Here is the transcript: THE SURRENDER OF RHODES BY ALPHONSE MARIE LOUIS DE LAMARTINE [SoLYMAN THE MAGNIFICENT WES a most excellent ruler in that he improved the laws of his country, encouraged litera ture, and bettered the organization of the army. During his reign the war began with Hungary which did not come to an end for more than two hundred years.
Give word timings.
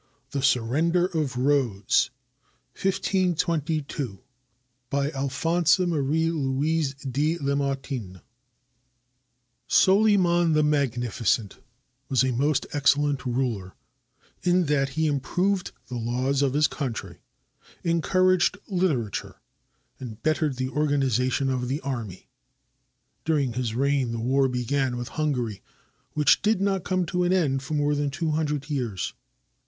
THE 0.31 0.41
SURRENDER 0.41 1.05
OF 1.13 1.37
RHODES 1.37 2.09
BY 4.81 5.11
ALPHONSE 5.11 5.77
MARIE 5.79 6.31
LOUIS 6.31 6.95
DE 6.95 7.37
LAMARTINE 7.37 8.21
[SoLYMAN 9.67 10.53
THE 10.53 10.63
MAGNIFICENT 10.63 11.59
WES 12.09 12.23
a 12.23 12.31
most 12.31 12.65
excellent 12.73 13.27
ruler 13.27 13.75
in 14.41 14.65
that 14.65 14.89
he 14.97 15.05
improved 15.05 15.71
the 15.85 15.99
laws 15.99 16.41
of 16.41 16.55
his 16.55 16.65
country, 16.65 17.19
encouraged 17.83 18.57
litera 18.67 19.11
ture, 19.11 19.39
and 19.99 20.23
bettered 20.23 20.55
the 20.55 20.69
organization 20.69 21.47
of 21.51 21.67
the 21.67 21.79
army. 21.81 22.27
During 23.23 23.53
his 23.53 23.75
reign 23.75 24.13
the 24.13 24.19
war 24.19 24.47
began 24.47 24.97
with 24.97 25.09
Hungary 25.09 25.61
which 26.13 26.41
did 26.41 26.59
not 26.59 26.83
come 26.83 27.05
to 27.05 27.23
an 27.23 27.31
end 27.31 27.61
for 27.61 27.75
more 27.75 27.93
than 27.93 28.09
two 28.09 28.31
hundred 28.31 28.67
years. 28.67 29.13